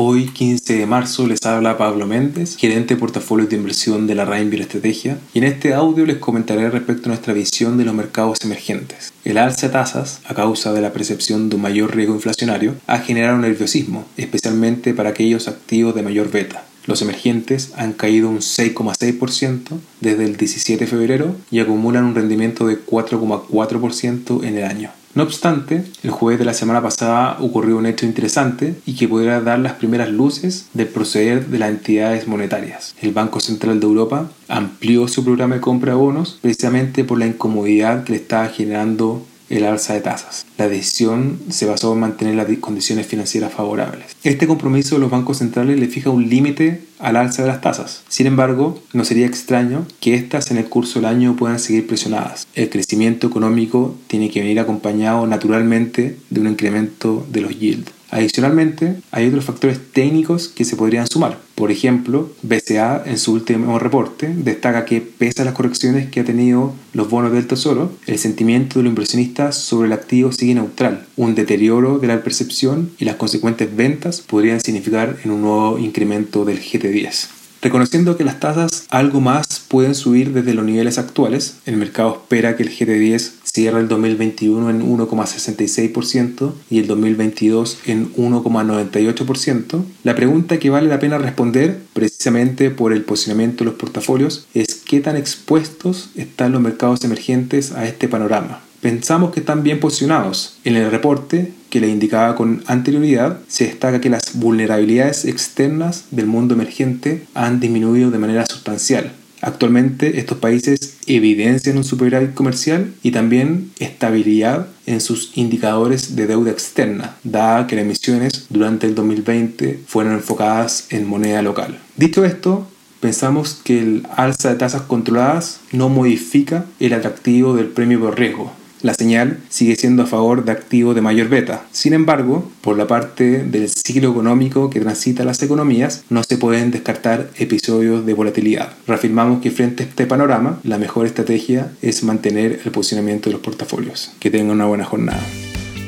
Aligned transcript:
hoy 0.00 0.26
15 0.26 0.76
de 0.76 0.86
marzo 0.86 1.26
les 1.26 1.44
habla 1.44 1.76
Pablo 1.76 2.06
Méndez, 2.06 2.56
gerente 2.56 2.94
de 2.94 3.00
portafolio 3.00 3.46
de 3.46 3.56
inversión 3.56 4.06
de 4.06 4.14
la 4.14 4.24
Rain 4.24 4.52
Estrategia, 4.52 5.18
y 5.34 5.38
en 5.38 5.44
este 5.44 5.74
audio 5.74 6.06
les 6.06 6.18
comentaré 6.18 6.70
respecto 6.70 7.06
a 7.06 7.08
nuestra 7.08 7.34
visión 7.34 7.76
de 7.76 7.84
los 7.84 7.94
mercados 7.94 8.38
emergentes. 8.44 9.12
El 9.24 9.38
alza 9.38 9.66
de 9.66 9.72
tasas, 9.72 10.20
a 10.24 10.34
causa 10.34 10.72
de 10.72 10.82
la 10.82 10.92
percepción 10.92 11.48
de 11.48 11.56
un 11.56 11.62
mayor 11.62 11.96
riesgo 11.96 12.14
inflacionario, 12.14 12.76
ha 12.86 13.00
generado 13.00 13.38
nerviosismo, 13.38 14.06
especialmente 14.16 14.94
para 14.94 15.10
aquellos 15.10 15.48
activos 15.48 15.96
de 15.96 16.04
mayor 16.04 16.30
beta. 16.30 16.67
Los 16.88 17.02
emergentes 17.02 17.72
han 17.76 17.92
caído 17.92 18.30
un 18.30 18.38
6,6% 18.38 19.78
desde 20.00 20.24
el 20.24 20.38
17 20.38 20.86
de 20.86 20.90
febrero 20.90 21.36
y 21.50 21.60
acumulan 21.60 22.04
un 22.04 22.14
rendimiento 22.14 22.66
de 22.66 22.82
4,4% 22.82 24.42
en 24.42 24.56
el 24.56 24.64
año. 24.64 24.90
No 25.14 25.24
obstante, 25.24 25.84
el 26.02 26.10
jueves 26.10 26.38
de 26.38 26.46
la 26.46 26.54
semana 26.54 26.80
pasada 26.80 27.36
ocurrió 27.40 27.76
un 27.76 27.84
hecho 27.84 28.06
interesante 28.06 28.74
y 28.86 28.94
que 28.94 29.06
podría 29.06 29.42
dar 29.42 29.58
las 29.58 29.74
primeras 29.74 30.08
luces 30.08 30.68
del 30.72 30.86
proceder 30.86 31.48
de 31.48 31.58
las 31.58 31.68
entidades 31.68 32.26
monetarias. 32.26 32.94
El 33.02 33.12
Banco 33.12 33.40
Central 33.40 33.80
de 33.80 33.86
Europa 33.86 34.30
amplió 34.48 35.08
su 35.08 35.24
programa 35.24 35.56
de 35.56 35.60
compra 35.60 35.92
de 35.92 35.98
bonos 35.98 36.38
precisamente 36.40 37.04
por 37.04 37.18
la 37.18 37.26
incomodidad 37.26 38.04
que 38.04 38.12
le 38.12 38.18
estaba 38.18 38.48
generando 38.48 39.26
el 39.50 39.64
alza 39.64 39.94
de 39.94 40.00
tasas. 40.00 40.46
La 40.56 40.68
decisión 40.68 41.38
se 41.50 41.66
basó 41.66 41.92
en 41.92 42.00
mantener 42.00 42.34
las 42.34 42.48
condiciones 42.58 43.06
financieras 43.06 43.52
favorables. 43.52 44.16
Este 44.24 44.46
compromiso 44.46 44.94
de 44.94 45.00
los 45.00 45.10
bancos 45.10 45.38
centrales 45.38 45.78
le 45.78 45.86
fija 45.86 46.10
un 46.10 46.28
límite 46.28 46.82
al 46.98 47.16
alza 47.16 47.42
de 47.42 47.48
las 47.48 47.60
tasas. 47.60 48.02
Sin 48.08 48.26
embargo, 48.26 48.82
no 48.92 49.04
sería 49.04 49.26
extraño 49.26 49.86
que 50.00 50.14
éstas 50.14 50.50
en 50.50 50.58
el 50.58 50.68
curso 50.68 50.98
del 50.98 51.06
año 51.06 51.36
puedan 51.36 51.58
seguir 51.58 51.86
presionadas. 51.86 52.46
El 52.54 52.70
crecimiento 52.70 53.26
económico 53.26 53.94
tiene 54.06 54.30
que 54.30 54.40
venir 54.40 54.60
acompañado 54.60 55.26
naturalmente 55.26 56.18
de 56.30 56.40
un 56.40 56.48
incremento 56.48 57.26
de 57.30 57.40
los 57.40 57.58
yields. 57.58 57.97
Adicionalmente, 58.10 58.96
hay 59.10 59.26
otros 59.28 59.44
factores 59.44 59.78
técnicos 59.92 60.48
que 60.48 60.64
se 60.64 60.76
podrían 60.76 61.06
sumar. 61.06 61.38
Por 61.54 61.70
ejemplo, 61.70 62.30
BCA 62.42 63.02
en 63.04 63.18
su 63.18 63.32
último 63.32 63.78
reporte 63.78 64.32
destaca 64.34 64.84
que 64.84 65.00
pese 65.00 65.42
a 65.42 65.44
las 65.44 65.54
correcciones 65.54 66.08
que 66.08 66.20
ha 66.20 66.24
tenido 66.24 66.74
los 66.94 67.10
bonos 67.10 67.32
del 67.32 67.46
Tesoro, 67.46 67.92
el 68.06 68.18
sentimiento 68.18 68.78
de 68.78 68.84
los 68.84 68.90
inversionistas 68.90 69.56
sobre 69.56 69.88
el 69.88 69.92
activo 69.92 70.32
sigue 70.32 70.54
neutral. 70.54 71.06
Un 71.16 71.34
deterioro 71.34 71.98
de 71.98 72.06
la 72.06 72.22
percepción 72.22 72.90
y 72.98 73.04
las 73.04 73.16
consecuentes 73.16 73.74
ventas 73.74 74.20
podrían 74.20 74.60
significar 74.60 75.18
en 75.24 75.30
un 75.30 75.42
nuevo 75.42 75.78
incremento 75.78 76.44
del 76.44 76.60
GT10. 76.60 77.37
Reconociendo 77.60 78.16
que 78.16 78.24
las 78.24 78.38
tasas 78.38 78.86
algo 78.88 79.20
más 79.20 79.60
pueden 79.66 79.96
subir 79.96 80.32
desde 80.32 80.54
los 80.54 80.64
niveles 80.64 80.96
actuales, 80.96 81.56
el 81.66 81.76
mercado 81.76 82.12
espera 82.22 82.56
que 82.56 82.62
el 82.62 82.70
GT10 82.70 83.32
cierre 83.42 83.80
el 83.80 83.88
2021 83.88 84.70
en 84.70 84.82
1,66% 84.82 86.52
y 86.70 86.78
el 86.78 86.86
2022 86.86 87.78
en 87.86 88.14
1,98%, 88.14 89.84
la 90.04 90.14
pregunta 90.14 90.58
que 90.58 90.70
vale 90.70 90.88
la 90.88 91.00
pena 91.00 91.18
responder, 91.18 91.80
precisamente 91.94 92.70
por 92.70 92.92
el 92.92 93.02
posicionamiento 93.02 93.64
de 93.64 93.70
los 93.70 93.80
portafolios, 93.80 94.46
es 94.54 94.76
qué 94.76 95.00
tan 95.00 95.16
expuestos 95.16 96.10
están 96.14 96.52
los 96.52 96.60
mercados 96.60 97.02
emergentes 97.02 97.72
a 97.72 97.86
este 97.86 98.06
panorama 98.06 98.67
pensamos 98.80 99.32
que 99.32 99.40
están 99.40 99.62
bien 99.62 99.80
posicionados. 99.80 100.58
En 100.64 100.76
el 100.76 100.90
reporte, 100.90 101.52
que 101.70 101.80
le 101.80 101.88
indicaba 101.88 102.34
con 102.34 102.62
anterioridad, 102.66 103.38
se 103.48 103.66
destaca 103.66 104.00
que 104.00 104.10
las 104.10 104.34
vulnerabilidades 104.34 105.24
externas 105.24 106.04
del 106.10 106.26
mundo 106.26 106.54
emergente 106.54 107.24
han 107.34 107.60
disminuido 107.60 108.10
de 108.10 108.18
manera 108.18 108.46
sustancial. 108.46 109.12
Actualmente 109.40 110.18
estos 110.18 110.38
países 110.38 110.96
evidencian 111.06 111.76
un 111.76 111.84
superávit 111.84 112.34
comercial 112.34 112.92
y 113.02 113.12
también 113.12 113.70
estabilidad 113.78 114.66
en 114.86 115.00
sus 115.00 115.36
indicadores 115.36 116.16
de 116.16 116.26
deuda 116.26 116.50
externa, 116.50 117.16
dada 117.22 117.66
que 117.66 117.76
las 117.76 117.84
emisiones 117.84 118.46
durante 118.48 118.86
el 118.88 118.94
2020 118.96 119.80
fueron 119.86 120.14
enfocadas 120.14 120.86
en 120.90 121.06
moneda 121.06 121.42
local. 121.42 121.78
Dicho 121.96 122.24
esto, 122.24 122.66
pensamos 123.00 123.60
que 123.62 123.78
el 123.78 124.06
alza 124.16 124.48
de 124.48 124.56
tasas 124.56 124.82
controladas 124.82 125.60
no 125.70 125.88
modifica 125.88 126.64
el 126.80 126.92
atractivo 126.94 127.54
del 127.54 127.66
premio 127.66 128.00
por 128.00 128.18
riesgo, 128.18 128.52
la 128.82 128.94
señal 128.94 129.38
sigue 129.48 129.76
siendo 129.76 130.02
a 130.02 130.06
favor 130.06 130.44
de 130.44 130.52
activos 130.52 130.94
de 130.94 131.00
mayor 131.00 131.28
beta. 131.28 131.66
Sin 131.72 131.92
embargo, 131.92 132.50
por 132.60 132.76
la 132.76 132.86
parte 132.86 133.44
del 133.44 133.68
ciclo 133.68 134.10
económico 134.10 134.70
que 134.70 134.80
transita 134.80 135.24
las 135.24 135.42
economías, 135.42 136.04
no 136.10 136.22
se 136.22 136.38
pueden 136.38 136.70
descartar 136.70 137.30
episodios 137.36 138.06
de 138.06 138.14
volatilidad. 138.14 138.72
Reafirmamos 138.86 139.40
que 139.40 139.50
frente 139.50 139.82
a 139.82 139.86
este 139.86 140.06
panorama, 140.06 140.60
la 140.64 140.78
mejor 140.78 141.06
estrategia 141.06 141.72
es 141.82 142.02
mantener 142.02 142.60
el 142.64 142.70
posicionamiento 142.70 143.30
de 143.30 143.34
los 143.34 143.42
portafolios. 143.42 144.12
Que 144.20 144.30
tengan 144.30 144.56
una 144.56 144.66
buena 144.66 144.84
jornada. 144.84 145.22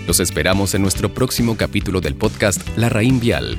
Los 0.07 0.21
esperamos 0.21 0.75
en 0.75 0.83
nuestro 0.83 1.13
próximo 1.15 1.57
capítulo 1.57 2.01
del 2.01 2.17
podcast 2.17 2.61
La 2.77 2.89
Raín 2.89 3.21
Vial 3.21 3.59